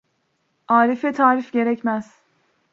[0.67, 2.21] Arife tarif gerekmez.